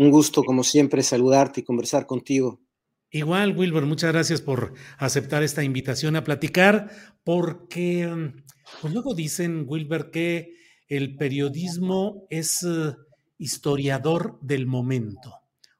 [0.00, 2.62] Un gusto, como siempre, saludarte y conversar contigo.
[3.10, 6.90] Igual, Wilber, muchas gracias por aceptar esta invitación a platicar,
[7.22, 8.32] porque
[8.80, 10.54] pues luego dicen, Wilber, que
[10.88, 12.96] el periodismo es uh,
[13.36, 15.34] historiador del momento.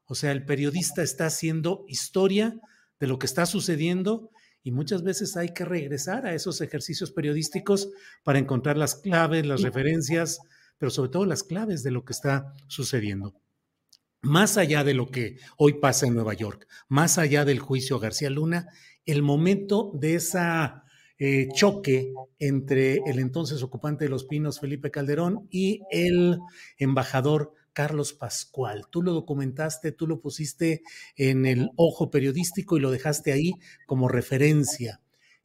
[0.04, 2.60] O sea, el periodista está haciendo historia
[2.98, 4.28] de lo que está sucediendo
[4.62, 7.88] y muchas veces hay que regresar a esos ejercicios periodísticos
[8.22, 10.41] para encontrar las claves, las referencias,
[10.76, 13.41] pero sobre todo las claves de lo que está sucediendo
[14.22, 18.30] más allá de lo que hoy pasa en Nueva York, más allá del juicio García
[18.30, 18.68] Luna,
[19.06, 20.84] el momento de esa
[21.18, 26.38] eh, choque entre el entonces ocupante de Los Pinos, Felipe Calderón, y el
[26.78, 28.86] embajador Carlos Pascual.
[28.91, 30.82] Tú lo documentaste, tú lo pusiste
[31.16, 33.52] en el ojo periodístico y lo dejaste ahí
[33.86, 35.00] como referencia.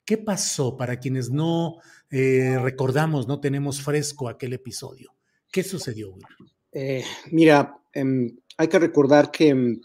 [0.06, 1.78] ¿Qué pasó para quienes no
[2.12, 5.14] eh, recordamos, no tenemos fresco aquel episodio?
[5.52, 6.16] ¿Qué sucedió,
[6.72, 9.82] eh, mira, em, hay que recordar que mm,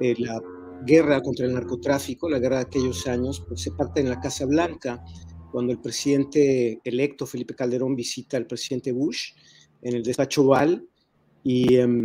[0.00, 0.40] eh, la
[0.84, 4.46] guerra contra el narcotráfico, la guerra de aquellos años, pues se parte en la Casa
[4.46, 5.02] Blanca,
[5.50, 9.32] cuando el presidente electo Felipe Calderón visita al presidente Bush
[9.82, 10.86] en el despacho Oval
[11.42, 12.02] y em,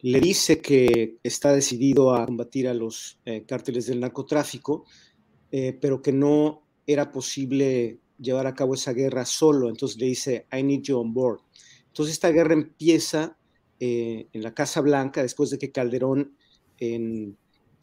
[0.00, 4.84] le dice que está decidido a combatir a los eh, cárteles del narcotráfico,
[5.52, 9.68] eh, pero que no era posible llevar a cabo esa guerra solo.
[9.68, 11.40] Entonces le dice, I need you on board.
[11.86, 13.38] Entonces esta guerra empieza
[13.80, 16.36] eh, en la Casa Blanca después de que Calderón
[16.78, 17.36] en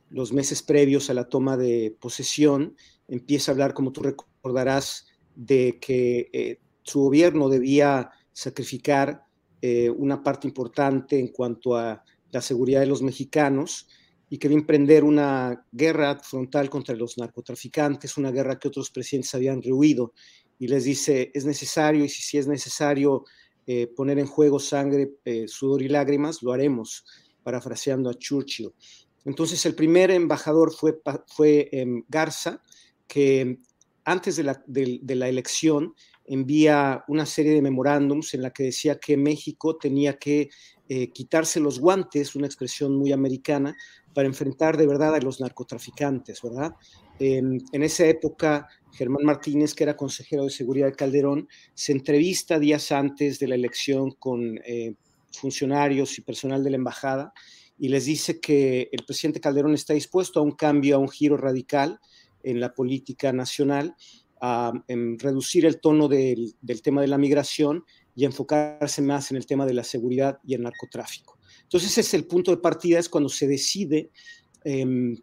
[0.09, 2.75] los meses previos a la toma de posesión
[3.07, 9.25] empieza a hablar, como tú recordarás, de que eh, su gobierno debía sacrificar
[9.61, 13.87] eh, una parte importante en cuanto a la seguridad de los mexicanos
[14.29, 19.61] y quería emprender una guerra frontal contra los narcotraficantes, una guerra que otros presidentes habían
[19.61, 20.13] rehuido.
[20.59, 23.23] Y les dice, es necesario, y si es necesario
[23.69, 27.03] eh, poner en juego sangre, eh, sudor y lágrimas, lo haremos,
[27.43, 28.71] parafraseando a Churchill.
[29.25, 32.63] Entonces, el primer embajador fue, fue em, Garza,
[33.07, 33.59] que
[34.05, 38.99] antes de la, de la, elección envía una serie de memorándums en la que decía
[38.99, 40.49] que México tenía que
[40.87, 43.75] eh, quitarse los guantes, una expresión muy americana,
[44.13, 46.73] para enfrentar de verdad a los narcotraficantes, ¿verdad?
[47.19, 52.91] en esa época, Germán Martínez, que era consejero de seguridad de Calderón, se entrevista días
[52.91, 54.95] antes de la elección con eh,
[55.31, 57.33] funcionarios y personal de la embajada
[57.77, 61.37] y les dice que el presidente Calderón está dispuesto a un cambio, a un giro
[61.37, 61.99] radical
[62.43, 63.95] en la política nacional,
[64.41, 64.71] a
[65.17, 67.83] reducir el tono del, tema de la migración
[68.15, 71.37] y enfocarse más en el tema de la seguridad y el narcotráfico.
[71.63, 74.11] Entonces, ese es el punto de partida, es cuando se decide
[74.63, 75.17] em,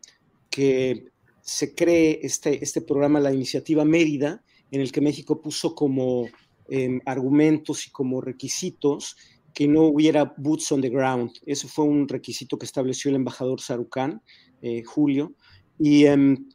[0.50, 1.12] que
[1.44, 6.26] se cree este, este programa, la iniciativa Mérida, en el que México puso como
[6.68, 9.14] em, argumentos y como requisitos
[9.52, 11.32] que no hubiera boots on the ground.
[11.44, 14.22] Eso fue un requisito que estableció el embajador Sarucán,
[14.62, 15.34] eh, Julio.
[15.78, 16.48] Y em,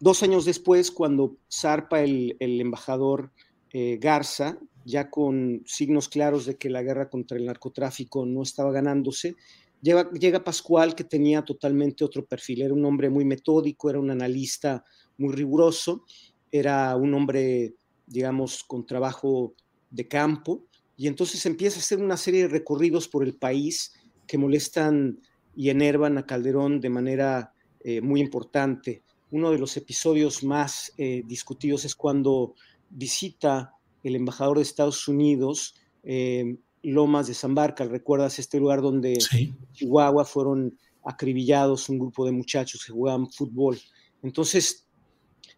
[0.00, 3.32] dos años después, cuando zarpa el, embajador
[3.70, 8.72] eh, Garza, ya con signos claros de que la guerra contra el narcotráfico no estaba
[8.72, 9.36] ganándose,
[9.82, 14.84] Llega, Pascual, que tenía totalmente otro perfil, era un hombre muy metódico, era un analista
[15.18, 16.04] muy riguroso,
[16.52, 17.74] era un hombre,
[18.06, 19.54] digamos, con trabajo
[19.90, 23.92] de campo, y entonces empieza a hacer una serie de recorridos por el país
[24.28, 25.18] que molestan
[25.56, 29.02] y enervan a Calderón de manera eh, muy importante.
[29.32, 32.54] Uno de los episodios más eh, discutidos es cuando
[32.88, 33.74] visita
[34.04, 35.74] el embajador de Estados Unidos
[36.04, 37.84] eh, Lomas de Zambarca.
[37.84, 43.78] ¿Recuerdas este lugar donde en Chihuahua fueron acribillados un grupo de muchachos que jugaban fútbol?
[44.22, 44.86] Entonces,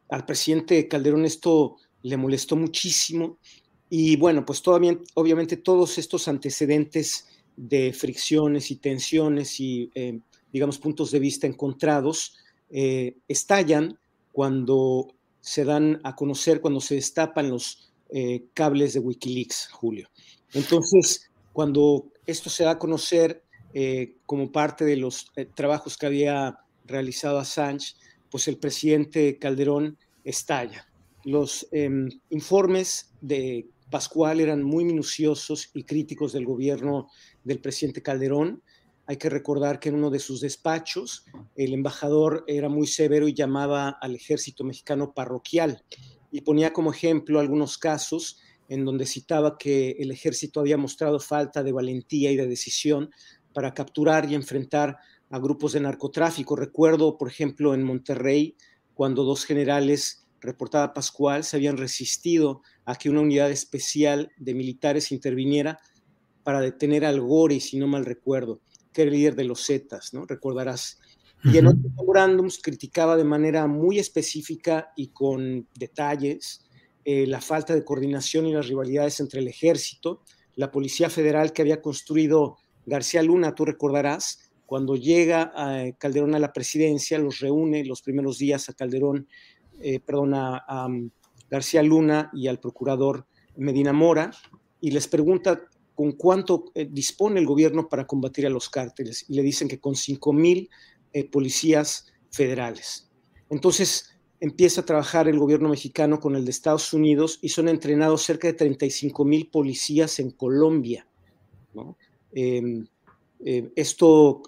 [0.08, 3.38] al presidente Calderón esto le molestó muchísimo
[3.88, 10.18] y bueno, pues todavía, obviamente todos estos antecedentes de fricciones y tensiones y, eh,
[10.52, 12.36] digamos, puntos de vista encontrados
[12.70, 13.98] eh, estallan
[14.32, 20.08] cuando se dan a conocer, cuando se destapan los eh, cables de Wikileaks, Julio.
[20.54, 23.42] Entonces, cuando esto se da a conocer
[24.24, 27.94] como parte de los trabajos que había realizado Assange,
[28.30, 30.86] pues el presidente Calderón estalla.
[31.24, 37.08] Los em, informes de Pascual eran muy minuciosos y críticos del gobierno
[37.44, 38.62] del presidente Calderón.
[39.06, 41.24] Hay que recordar que en uno de sus despachos
[41.54, 45.84] el embajador era muy severo y llamaba al ejército mexicano parroquial
[46.32, 51.62] y ponía como ejemplo algunos casos en donde citaba que el ejército había mostrado falta
[51.62, 53.10] de valentía y de decisión
[53.52, 54.98] para capturar y enfrentar
[55.30, 56.56] a grupos de narcotráfico.
[56.56, 58.56] Recuerdo, por ejemplo, en Monterrey,
[58.94, 65.10] cuando dos generales reportada Pascual, se habían resistido a que una unidad especial de militares
[65.10, 65.78] interviniera
[66.42, 68.60] para detener al Gori, si no mal recuerdo,
[68.92, 70.26] que era el líder de los Zetas, ¿no?
[70.26, 71.00] Recordarás.
[71.44, 76.63] Y en otros memorándums criticaba de manera muy específica y con detalles
[77.04, 80.22] eh, la falta de coordinación y las rivalidades entre el ejército,
[80.56, 82.56] la Policía Federal que había construido
[82.86, 88.38] García Luna, tú recordarás, cuando llega a Calderón a la presidencia, los reúne los primeros
[88.38, 89.28] días a Calderón
[89.80, 91.10] eh, perdón, a, um,
[91.50, 93.26] García Luna y al procurador
[93.56, 94.30] Medina Mora
[94.80, 95.62] y les pregunta
[95.94, 99.78] con cuánto eh, dispone el gobierno para combatir a los cárteles y le dicen que
[99.78, 100.70] con 5 mil
[101.12, 103.10] eh, policías federales.
[103.50, 104.13] Entonces
[104.44, 108.46] empieza a trabajar el gobierno mexicano con el de Estados Unidos y son entrenados cerca
[108.46, 111.06] de 35 mil policías en Colombia.
[112.30, 112.86] Em,
[113.74, 114.42] esto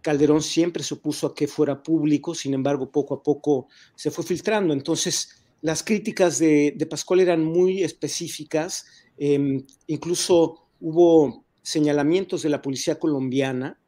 [0.00, 4.24] Calderón siempre se opuso a que fuera público, sin embargo, poco a poco se fue
[4.24, 4.72] filtrando.
[4.72, 8.86] Entonces, las críticas de, Pascual eran muy específicas,
[9.18, 13.78] em, incluso hubo señalamientos de la policía colombiana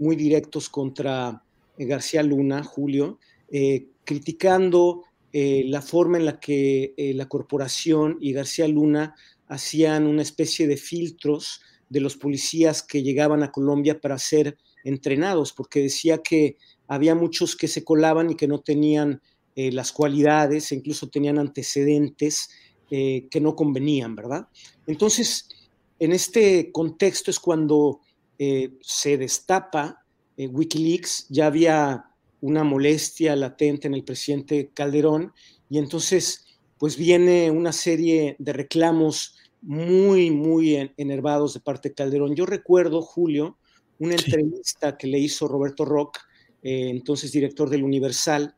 [0.00, 1.44] muy directos contra
[1.78, 8.32] eh, García Luna, Julio, eh, criticando eh, la forma en la que la corporación y
[8.32, 9.14] García Luna
[9.48, 15.52] hacían una especie de filtros de los policías que llegaban a Colombia para hacer entrenados,
[15.52, 16.56] porque decía que
[16.86, 19.22] había muchos que se colaban y que no tenían
[19.56, 22.50] eh, las cualidades, e incluso tenían antecedentes
[22.90, 24.48] eh, que no convenían, ¿verdad?
[24.86, 25.48] Entonces,
[25.98, 28.00] en este contexto es cuando
[28.38, 30.04] eh, se destapa
[30.36, 32.06] Wikileaks, ya había
[32.44, 35.32] una molestia latente en el presidente Calderón
[35.70, 36.44] y entonces
[36.76, 42.36] pues viene una serie de reclamos muy, muy enervados de parte de Calderón.
[42.36, 43.56] Yo recuerdo, Julio,
[43.98, 46.18] una entrevista que le hizo Roberto Rock,
[46.62, 48.54] eh, entonces director del Universal,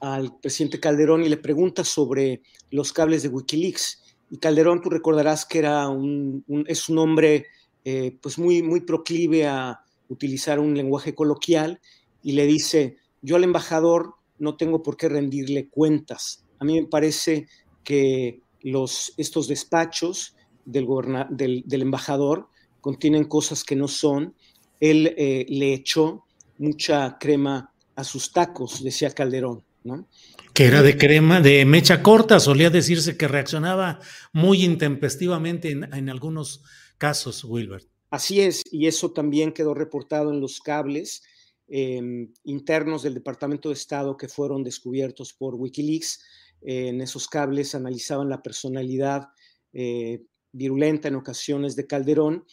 [0.00, 4.18] al presidente Calderón y le pregunta sobre los cables de Wikileaks.
[4.30, 7.46] Y Calderón, tú recordarás que era un, es un hombre
[7.82, 11.80] eh, pues muy, muy proclive a utilizar un lenguaje coloquial
[12.24, 16.44] y le dice, yo al embajador no tengo por qué rendirle cuentas.
[16.58, 17.46] A mí me parece
[17.84, 20.34] que los, estos despachos
[20.64, 20.88] del,
[21.30, 22.48] del, del embajador
[22.80, 24.34] contienen cosas que no son.
[24.80, 26.24] Él eh, le echó
[26.58, 30.08] mucha crema a sus tacos, decía Calderón, ¿no?
[30.54, 34.00] Que era de crema, de mecha corta, solía decirse que reaccionaba
[34.32, 36.62] muy intempestivamente en, algunos
[36.96, 37.86] casos, Wilbert.
[38.10, 41.22] Así es, y eso también quedó reportado en los cables
[41.68, 46.22] em, internos del Departamento de Estado que fueron descubiertos por Wikileaks.
[46.66, 49.28] en esos cables analizaban la personalidad
[49.74, 52.46] eh, virulenta en ocasiones de Calderón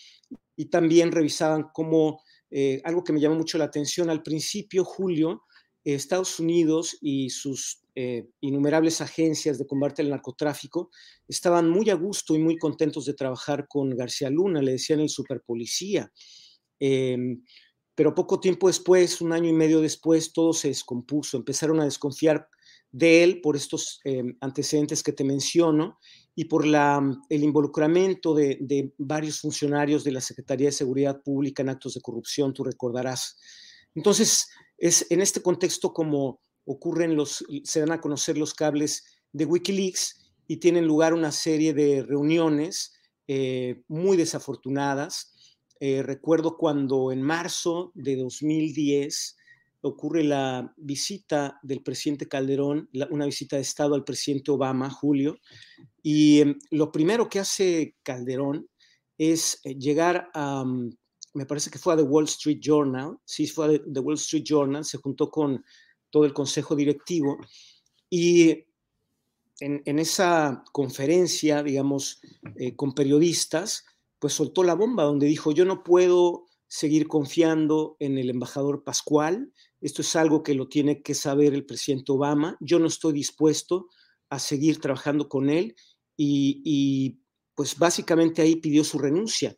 [0.55, 5.43] y también revisaban cómo, eh, algo que me llamó mucho la atención al principio, Julio,
[5.83, 10.89] Estados Unidos y sus eh, innumerables agencias de combate al narcotráfico
[11.27, 15.09] estaban muy a gusto y muy contentos de trabajar con García Luna, le decían el
[15.09, 16.11] superpolicía.
[16.79, 17.43] Em,
[17.95, 22.47] pero poco tiempo después, un año y medio después, todo se descompuso, empezaron a desconfiar
[22.91, 25.97] de él por estos em, antecedentes que te menciono
[26.35, 31.69] y por mm, el involucramiento de, varios funcionarios de la Secretaría de Seguridad Pública en
[31.69, 33.37] actos de corrupción, tú recordarás.
[33.95, 39.45] Entonces, es en este contexto como ocurren los, se dan a conocer los cables de
[39.45, 42.93] Wikileaks y tienen lugar una serie de reuniones
[43.27, 45.33] eh, muy desafortunadas.
[45.83, 49.35] Eh, recuerdo cuando en marzo de 2010
[49.81, 55.39] ocurre la visita del presidente Calderón, una visita de Estado al presidente Obama, Julio,
[56.03, 58.69] y em, lo primero que hace Calderón
[59.17, 60.95] es eh, llegar a, mm,
[61.33, 64.43] me parece que fue a The Wall Street Journal, sí, fue a The Wall Street
[64.45, 65.65] Journal, se juntó con
[66.11, 67.39] todo el consejo directivo
[68.07, 68.65] y
[69.59, 72.19] en, esa conferencia, digamos,
[72.55, 73.83] eh, con periodistas,
[74.21, 79.51] pues soltó la bomba donde dijo, yo no puedo seguir confiando en el embajador Pascual,
[79.81, 83.87] esto es algo que lo tiene que saber el presidente Obama, yo no estoy dispuesto
[84.29, 85.75] a seguir trabajando con él
[86.15, 87.19] y,
[87.55, 89.57] pues básicamente ahí pidió su renuncia.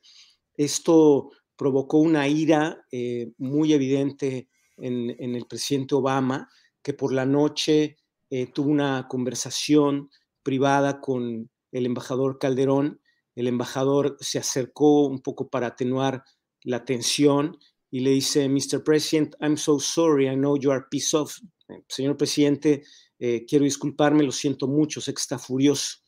[0.56, 6.50] Esto provocó una ira eh, muy evidente en, el presidente Obama,
[6.82, 7.98] que por la noche
[8.30, 10.10] eh, tuvo una conversación
[10.42, 13.02] privada con el embajador Calderón.
[13.36, 16.24] El embajador se acercó un poco para atenuar
[16.64, 17.58] la tensión
[17.90, 18.84] y le dice, Mr.
[18.84, 21.40] President, I'm so sorry, I know you are pissed off.
[21.70, 22.84] Eh, señor presidente,
[23.20, 26.00] eh, quiero disculparme, lo siento mucho, sé que está furioso.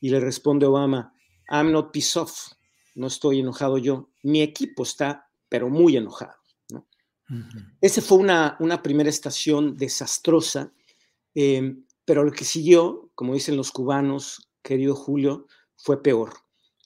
[0.00, 1.12] Y le responde Obama,
[1.50, 2.52] I'm not pissed off,
[2.94, 6.34] no estoy enojado yo, mi equipo está, pero muy enojado.
[7.80, 10.72] Esa fue una, una primera estación desastrosa
[11.34, 15.46] Em, pero lo que siguió, como dicen los cubanos, querido Julio,
[15.76, 16.32] fue peor.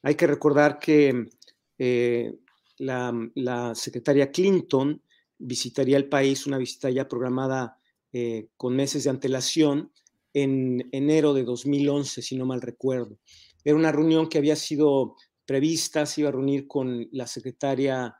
[0.04, 1.30] Hay que recordar que
[1.78, 2.34] eh,
[2.76, 5.02] la, secretaria Clinton
[5.38, 7.78] visitaría el país, una visita ya programada
[8.12, 9.90] eh, con meses de antelación,
[10.34, 13.18] en enero de 2011, si no mal recuerdo.
[13.64, 18.14] Era una reunión que había sido prevista, se iba a reunir con la secretaria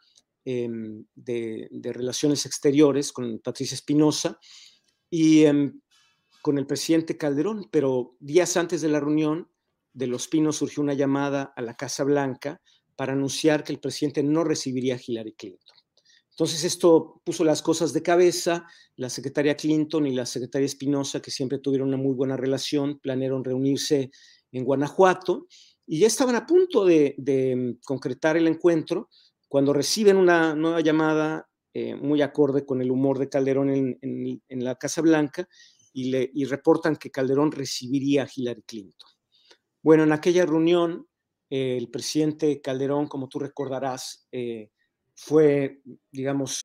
[0.45, 4.39] em, de, Relaciones Exteriores, con Patricia Espinosa,
[5.11, 5.81] y em,
[6.41, 9.49] con el presidente Calderón, pero días antes de la reunión
[9.95, 12.61] de Los Pinos surgió una llamada a la Casa Blanca
[12.97, 15.77] para anunciar que el presidente no recibiría a Hillary Clinton.
[16.31, 21.31] Entonces esto puso las cosas de cabeza, la secretaria Clinton y la secretaria Espinosa, que
[21.31, 24.11] siempre tuvieron una muy buena relación, planearon reunirse
[24.51, 25.47] en Guanajuato
[25.87, 29.09] y ya estaban a punto de, concretar el encuentro
[29.49, 34.65] cuando reciben una nueva llamada eh, muy acorde con el humor de Calderón en, en
[34.65, 35.49] la Casa Blanca
[35.95, 39.09] y, reportan que Calderón recibiría a Hillary Clinton.
[39.85, 41.07] Bueno, en aquella reunión,
[41.51, 44.71] eh, el presidente Calderón, como tú recordarás, eh,
[45.15, 46.63] fue, digamos...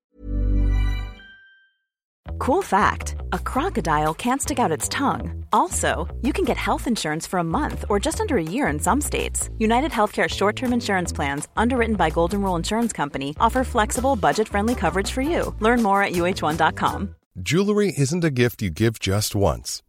[2.38, 5.44] Cool fact, a crocodile can't stick out its tongue.
[5.52, 8.80] Also, you can get health insurance for a month or just under a year in
[8.80, 9.50] some states.
[9.58, 14.48] United Healthcare short term insurance plans, underwritten by Golden Rule Insurance Company, offer flexible, budget
[14.48, 15.54] friendly coverage for you.
[15.60, 17.16] Learn more at uh1.com.
[17.42, 19.84] Jewelry isn't a gift you give just once.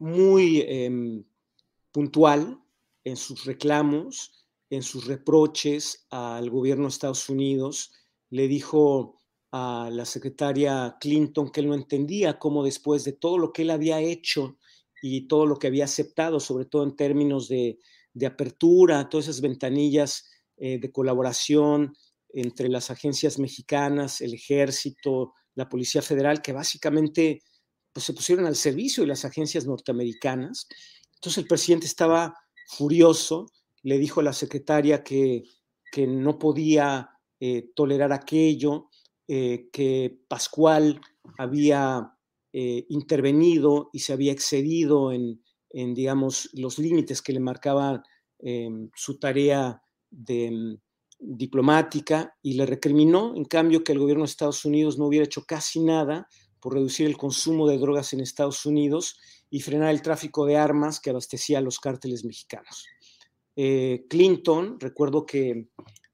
[0.00, 1.24] muy em,
[1.92, 2.58] puntual
[3.04, 7.92] en sus reclamos, en sus reproches al gobierno de Estados Unidos.
[8.30, 9.18] Le dijo
[9.52, 13.70] a la secretaria Clinton que él no entendía cómo después de todo lo que él
[13.70, 14.58] había hecho
[15.02, 17.78] y todo lo que había aceptado, sobre todo en términos de,
[18.26, 21.94] apertura, todas esas ventanillas eh, de colaboración
[22.32, 27.42] entre las agencias mexicanas, el ejército, la Policía Federal, que básicamente
[27.92, 30.68] pues, se pusieron al servicio de las agencias norteamericanas.
[31.14, 32.34] Entonces el presidente estaba
[32.66, 33.46] furioso,
[33.82, 35.44] le dijo a la secretaria que,
[35.90, 38.88] que no podía eh, tolerar aquello,
[39.26, 41.00] eh, que Pascual
[41.38, 42.12] había
[42.52, 45.40] eh, intervenido y se había excedido en,
[45.72, 48.02] digamos, los límites que le marcaba
[48.40, 50.78] em, su tarea de, em,
[51.18, 55.44] diplomática y le recriminó, en cambio, que el gobierno de Estados Unidos no hubiera hecho
[55.44, 56.26] casi nada
[56.60, 59.18] por reducir el consumo de drogas en Estados Unidos
[59.50, 62.86] y frenar el tráfico de armas que abastecía a los cárteles mexicanos.
[63.56, 65.66] Eh, Clinton, recuerdo que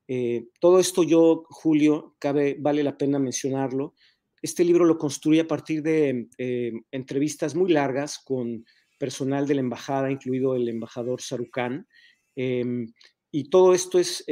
[0.09, 3.95] eh, todo esto yo, Julio, cabe, vale la pena mencionarlo.
[4.41, 8.65] Este libro lo construí a partir de eh, entrevistas muy largas con
[8.99, 11.87] personal de la embajada, incluido el embajador Sarucán.
[12.35, 12.93] Em,
[13.31, 14.25] y todo esto es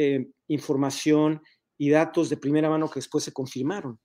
[0.49, 1.43] información
[1.77, 3.99] y datos de primera mano que después se confirmaron.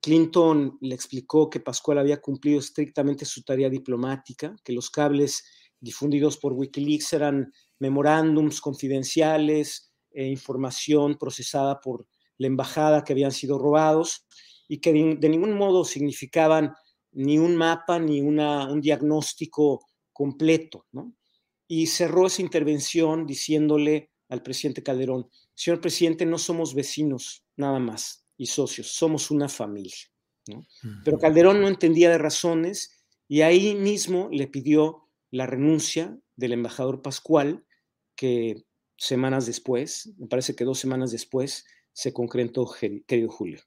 [0.00, 5.44] Clinton le explicó que Pascual había cumplido estrictamente su tarea diplomática, que los cables
[5.80, 12.06] difundidos por Wikileaks eran memorándums confidenciales e información procesada por
[12.38, 14.26] la embajada que habían sido robados
[14.68, 16.74] y que de, ningún modo significaban
[17.12, 20.86] ni un mapa ni una, un diagnóstico completo.
[21.66, 28.27] Y cerró esa intervención diciéndole al presidente Calderón, señor presidente, no somos vecinos nada más
[28.38, 30.06] y socios, somos una familia.
[31.04, 37.02] Pero Calderón no entendía de razones y ahí mismo le pidió la renuncia del embajador
[37.02, 37.66] Pascual,
[38.16, 38.64] que
[38.96, 42.66] semanas después, me parece que dos semanas después, se concretó,
[43.06, 43.60] querido Julio.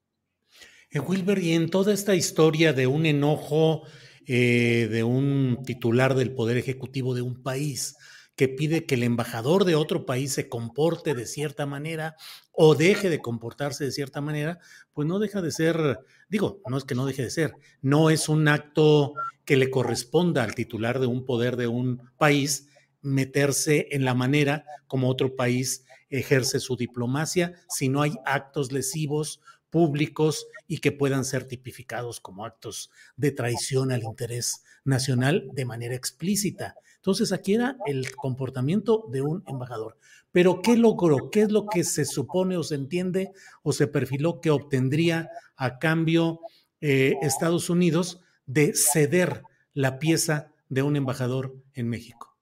[0.90, 3.84] Eh, Wilber, y en toda esta historia de un enojo
[4.26, 7.96] eh, de un titular del Poder Ejecutivo de un país
[8.36, 12.16] que pide que el embajador de otro país se comporte de cierta manera
[12.52, 14.60] o deje de comportarse de cierta manera,
[14.94, 18.30] pues no deja de ser, digo, no es que no deje de ser, no es
[18.30, 19.14] un acto
[19.46, 22.68] que le corresponda al titular de un poder de un país
[23.02, 29.42] meterse en la manera como otro país ejerce su diplomacia si no hay actos lesivos
[29.70, 35.96] públicos y que puedan ser tipificados como actos de traición al interés nacional de manera
[35.96, 36.76] explícita.
[37.02, 39.98] Entonces, aquí era el comportamiento de un embajador.
[40.32, 41.32] Pero, ¿qué logró?
[41.32, 43.32] ¿Qué es lo que se supone o se entiende
[43.64, 46.42] o se perfiló que obtendría a cambio
[46.80, 49.42] eh, Estados Unidos de ceder
[49.74, 52.38] la pieza de un embajador en México?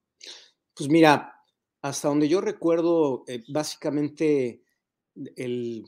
[0.73, 1.39] Pues mira,
[1.81, 4.63] hasta donde yo recuerdo, eh, básicamente
[5.37, 5.87] el,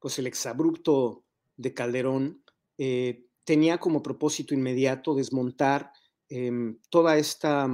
[0.00, 1.24] pues el exabrupto
[1.56, 2.42] de Calderón
[2.76, 5.92] eh, tenía como propósito inmediato desmontar
[6.28, 7.68] em, toda esta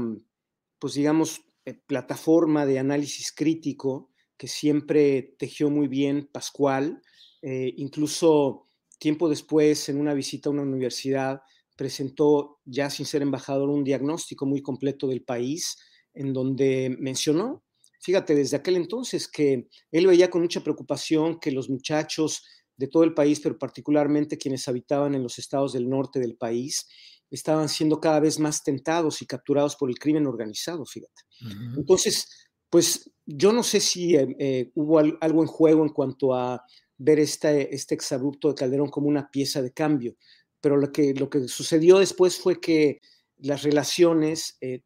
[0.86, 7.02] pues digamos, eh, plataforma de análisis crítico que siempre tejió muy bien Pascual.
[7.42, 8.68] Eh, incluso
[9.00, 11.40] tiempo después, en una visita a una universidad,
[11.74, 15.76] presentó, ya sin ser embajador, un diagnóstico muy completo del país,
[16.14, 17.64] en donde mencionó,
[18.00, 22.44] fíjate, desde aquel entonces, que él veía con mucha preocupación que los muchachos
[22.76, 26.86] de todo el país, pero particularmente quienes habitaban en los estados del norte del país,
[27.30, 31.22] estaban siendo cada vez más tentados y capturados por el crimen organizado, fíjate.
[31.76, 36.62] Entonces, pues yo no sé si eh, eh, hubo algo en juego en cuanto a
[36.98, 40.16] ver este, este exabrupto de Calderón como una pieza de cambio,
[40.60, 43.00] pero lo que, lo que sucedió después fue que
[43.38, 44.82] las relaciones eh,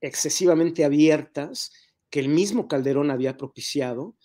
[0.00, 1.72] excesivamente abiertas
[2.10, 4.16] que el mismo Calderón había propiciado,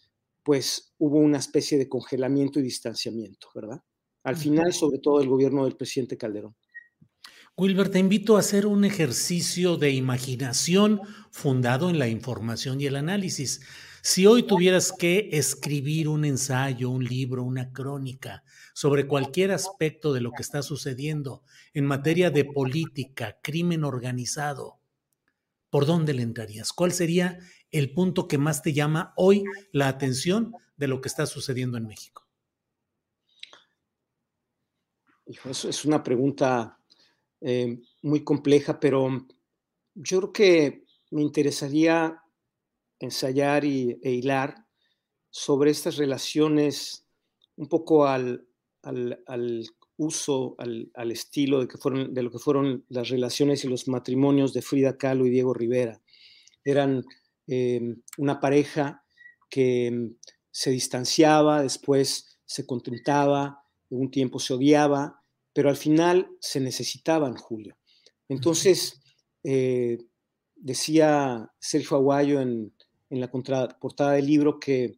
[0.43, 3.81] pues hubo una especie de congelamiento y distanciamiento, ¿verdad?
[4.23, 6.55] Al final, sobre todo, el gobierno del presidente Calderón.
[7.55, 12.95] Wilber, te invito a hacer un ejercicio de imaginación fundado en la información y el
[12.95, 13.61] análisis.
[14.01, 20.21] Si hoy tuvieras que escribir un ensayo, un libro, una crónica sobre cualquier aspecto de
[20.21, 21.43] lo que está sucediendo
[21.75, 24.79] en materia de política, crimen organizado,
[25.69, 26.73] ¿por dónde le entrarías?
[26.73, 27.37] ¿Cuál sería
[27.69, 31.85] el punto que más te llama hoy la atención de lo que está sucediendo en
[31.85, 32.27] México?
[35.25, 36.79] Eso es una pregunta
[37.45, 39.27] eh, muy compleja, pero
[39.95, 42.21] yo creo que me interesaría
[42.99, 44.65] ensayar y, e hilar
[45.29, 47.05] sobre estas relaciones
[47.57, 48.47] un poco al,
[48.81, 49.65] al,
[49.97, 53.87] uso, al, al, estilo de, que fueron, de lo que fueron las relaciones y los
[53.87, 56.01] matrimonios de Frida Kahlo y Diego Rivera.
[56.63, 57.03] Eran
[57.47, 57.81] eh,
[58.17, 59.03] una pareja
[59.49, 60.11] que
[60.49, 65.22] se distanciaba, después se contentaba, un tiempo se odiaba,
[65.53, 67.77] pero al final se necesitaban, Julio.
[68.27, 69.01] Entonces,
[69.43, 69.97] eh,
[70.55, 72.73] decía Sergio Aguayo en,
[73.09, 74.97] la portada del libro que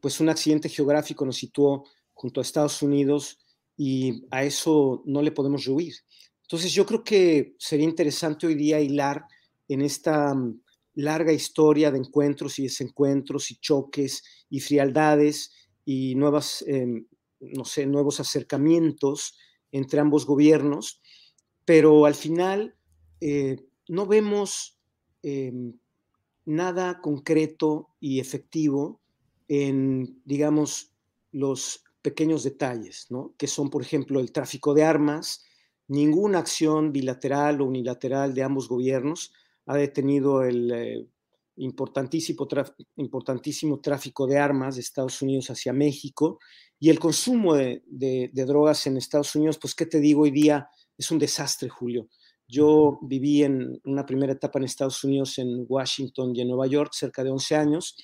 [0.00, 1.82] pues un accidente geográfico nos situó
[2.12, 3.40] junto a Estados Unidos
[3.76, 5.94] y a eso no le podemos rehuir.
[6.42, 9.24] Entonces yo creo que sería interesante hoy día hilar
[9.66, 10.60] en esta mm,
[10.94, 15.50] larga historia de encuentros y desencuentros y choques y frialdades
[15.84, 17.06] y nuevas, em,
[17.40, 19.36] no sé, nuevos acercamientos
[19.72, 21.00] entre ambos gobiernos,
[21.64, 22.74] pero al final
[23.20, 23.56] eh,
[23.88, 24.78] no vemos
[25.22, 25.74] em,
[26.44, 29.00] nada concreto y efectivo
[29.48, 30.92] en, digamos,
[31.32, 33.34] los pequeños detalles, ¿no?
[33.36, 35.44] que son, por ejemplo, el tráfico de armas.
[35.88, 39.32] Ninguna acción bilateral o unilateral de ambos gobiernos
[39.66, 41.06] ha detenido el eh,
[41.58, 42.46] importantísimo,
[42.96, 46.38] importantísimo tráfico de armas de Estados Unidos hacia México
[46.80, 47.82] y el consumo de,
[48.32, 50.68] drogas en Estados Unidos, pues, ¿qué te digo hoy día?
[50.96, 52.08] Es un desastre, Julio.
[52.46, 56.92] Yo viví en una primera etapa en Estados Unidos, en Washington y en Nueva York,
[56.94, 57.96] cerca de 11 años,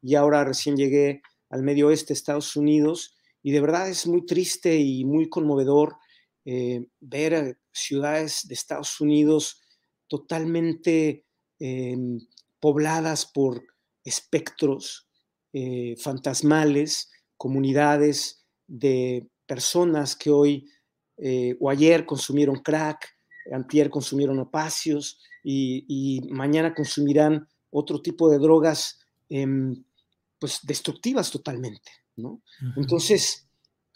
[0.00, 1.20] y ahora recién llegué
[1.50, 5.96] al medio oeste de Estados Unidos, y de verdad es muy triste y muy conmovedor
[6.44, 9.60] eh, ver ciudades de Estados Unidos
[10.08, 11.26] totalmente
[11.58, 12.18] em,
[12.60, 13.62] pobladas por
[14.04, 15.08] espectros
[15.52, 20.68] eh, fantasmales, comunidades de personas que hoy
[21.16, 23.08] eh, o ayer consumieron crack,
[23.52, 29.84] antier consumieron opacios y, mañana consumirán otro tipo de drogas em,
[30.38, 32.42] pues destructivas totalmente, ¿no?
[32.76, 33.48] Entonces,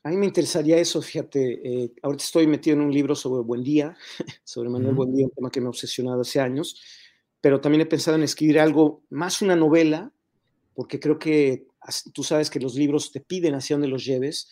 [0.03, 3.63] a mí me interesaría eso, fíjate, eh, ahorita estoy metido en un libro sobre Buen
[3.63, 3.97] Día,
[4.45, 6.79] sobre Manuel Buen Día, un tema que me ha obsesionado hace años,
[7.45, 10.11] pero también he pensado en escribir algo, más una novela,
[10.73, 11.67] porque creo que
[12.15, 14.49] tú sabes que los libros te piden hacia dónde los lleves,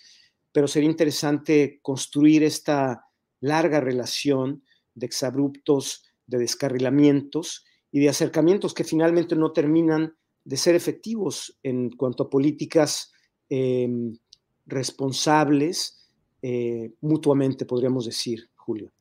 [0.52, 3.06] pero sería interesante construir esta
[3.40, 4.62] larga relación
[4.94, 11.88] de exabruptos, de descarrilamientos y de acercamientos que finalmente no terminan de ser efectivos en
[11.96, 13.10] cuanto a políticas
[13.48, 14.18] em,
[14.66, 16.10] responsables
[16.42, 18.92] eh, mutuamente, podríamos decir, Julio.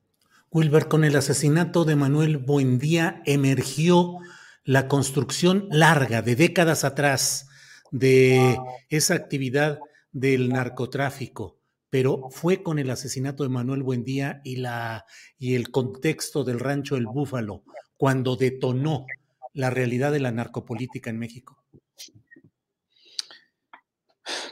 [0.53, 4.17] Wilber, con el asesinato de Manuel Buendía emergió
[4.65, 7.47] la construcción larga de décadas atrás
[7.89, 8.57] de
[8.89, 9.79] esa actividad
[10.11, 15.05] del narcotráfico, pero fue con el asesinato de Manuel Buendía y, la,
[15.39, 17.63] y el contexto del rancho El Búfalo
[17.95, 19.05] cuando detonó
[19.53, 21.63] la realidad de la narcopolítica en México.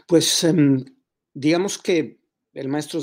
[0.08, 0.86] Pues em,
[1.34, 2.22] digamos que
[2.54, 3.02] el maestro,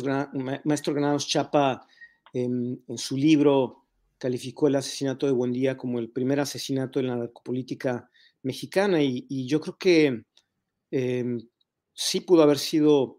[0.64, 1.86] maestro Granados Chapa
[2.36, 3.84] en, su libro
[4.18, 8.10] calificó el asesinato de Buendía como el primer asesinato en la narcopolítica
[8.42, 10.22] mexicana y, yo creo que
[10.90, 11.40] em,
[11.92, 13.18] sí pudo haber sido,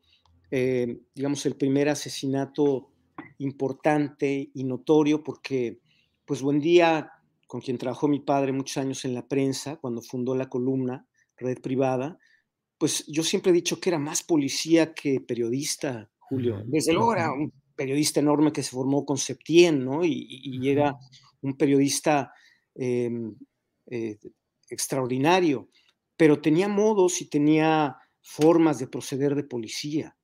[0.52, 2.92] em, digamos, el primer asesinato
[3.40, 5.80] importante y notorio porque,
[6.26, 7.12] pues, Buendía,
[7.48, 11.62] con quien trabajó mi padre muchos años en la prensa, cuando fundó la columna Red
[11.62, 12.20] Privada,
[12.78, 16.62] pues yo siempre he dicho que era más policía que periodista, Julio.
[16.66, 20.04] Desde luego era un periodista enorme que se formó con Septién, ¿no?
[20.04, 20.98] Y, era
[21.42, 22.34] un periodista
[22.76, 23.36] em,
[23.90, 24.18] eh,
[24.70, 25.70] extraordinario,
[26.18, 30.18] pero tenía modos y tenía formas de proceder de policía.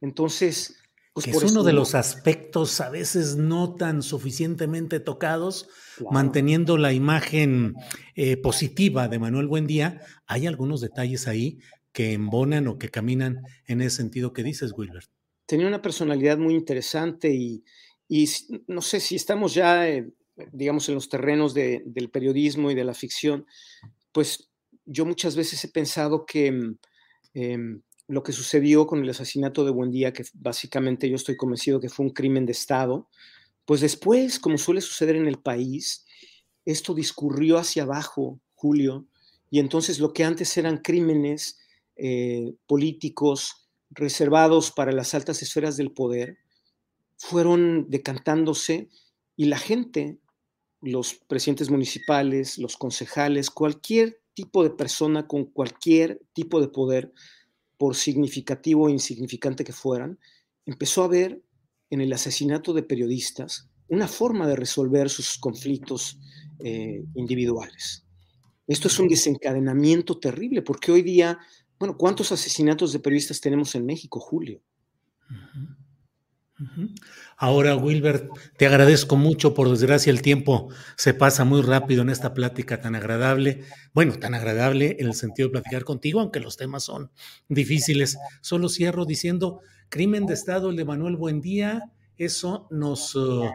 [0.00, 0.76] Entonces,
[1.14, 5.68] pues es uno de los aspectos a veces no tan suficientemente tocados,
[6.12, 7.74] manteniendo la imagen
[8.14, 10.00] eh, positiva de Manuel Buendía.
[10.26, 11.58] Hay algunos detalles ahí
[11.92, 15.10] que embonan o que caminan en ese sentido que dices, Wilbert.
[15.48, 17.64] Tenía una personalidad muy interesante y,
[18.66, 19.86] no sé si estamos ya,
[20.52, 23.46] digamos, en los terrenos del periodismo y de la ficción,
[24.12, 24.50] pues
[24.84, 26.78] yo muchas veces he pensado que mm,
[27.32, 31.88] em, lo que sucedió con el asesinato de Buendía, que básicamente yo estoy convencido que
[31.88, 33.08] fue un crimen de Estado,
[33.64, 36.04] pues después, como suele suceder en el país,
[36.66, 39.06] esto discurrió hacia abajo, Julio,
[39.48, 41.58] y entonces lo que antes eran crímenes
[41.96, 46.38] eh, políticos reservados para las altas esferas del poder
[47.16, 48.88] fueron decantándose
[49.36, 50.18] y la gente,
[50.80, 57.12] los presidentes municipales, los concejales, cualquier tipo de persona con cualquier tipo de poder,
[57.76, 60.18] por significativo o insignificante que fueran,
[60.66, 61.42] empezó a ver
[61.90, 66.18] en el asesinato de periodistas una forma de resolver sus conflictos
[66.58, 68.04] eh, individuales.
[68.66, 71.38] Esto es un desencadenamiento terrible porque hoy día
[71.78, 74.62] bueno, ¿cuántos asesinatos de periodistas tenemos en México, Julio?
[77.36, 79.54] Ahora, Wilbert, te agradezco mucho.
[79.54, 83.62] Por desgracia, el tiempo se pasa muy rápido en esta plática tan agradable.
[83.94, 87.12] Bueno, tan agradable en el sentido de platicar contigo, aunque los temas son
[87.48, 88.18] difíciles.
[88.40, 93.48] Solo cierro diciendo, crimen de Estado, el de Manuel Buendía, eso nos uh,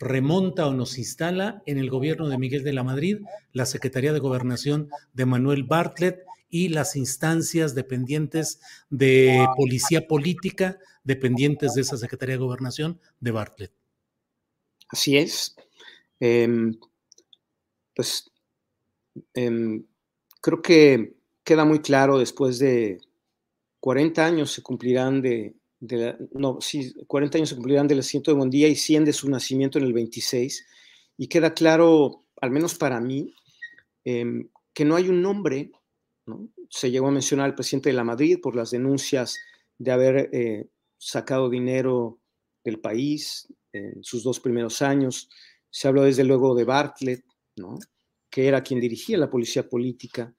[0.00, 3.18] remonta o nos instala en el gobierno de Miguel de la Madrid,
[3.52, 11.74] la Secretaría de Gobernación de Manuel Bartlett y las instancias dependientes de policía política, dependientes
[11.74, 13.72] de esa Secretaría de Gobernación de Bartlett.
[14.88, 15.54] Así es.
[16.20, 16.78] Em,
[17.94, 18.30] pues
[19.34, 19.84] em,
[20.40, 22.98] creo que queda muy claro después de
[23.80, 25.54] 40 años se cumplirán de,
[26.32, 29.78] no, sí, 40 años se cumplirán del asiento de Bondía y 100 de su nacimiento
[29.78, 30.66] en el 26.
[31.16, 33.32] Y queda claro, al menos para mí,
[34.04, 35.72] em, que no hay un nombre
[36.68, 39.38] se llegó a mencionar al presidente de la Madrid por las denuncias
[39.78, 42.20] de haber eh, sacado dinero
[42.64, 45.28] del país en sus dos primeros años.
[45.70, 47.24] Se habló desde luego de Bartlett,
[48.30, 50.34] que era quien dirigía la policía política,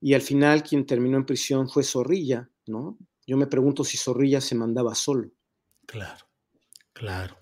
[0.00, 2.48] y al final quien terminó en prisión fue Zorrilla.
[2.66, 2.98] ¿no?
[3.26, 5.30] Yo me pregunto si Zorrilla se mandaba solo.
[5.86, 6.26] Claro,
[6.92, 7.41] claro.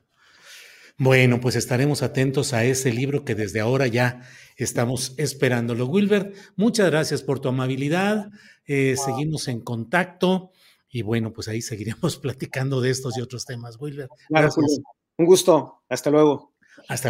[1.02, 4.20] Bueno, pues estaremos atentos a ese libro que desde ahora ya
[4.56, 5.86] estamos esperándolo.
[5.86, 8.30] Wilbert, muchas gracias por tu amabilidad.
[8.66, 10.50] Eh, seguimos en contacto
[10.90, 13.78] y bueno, pues ahí seguiremos platicando de estos y otros temas.
[13.80, 14.82] Wilbert, gracias.
[15.16, 15.84] Un gusto.
[15.88, 16.52] Hasta luego.
[16.86, 17.08] Hasta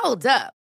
[0.00, 0.63] Hold up.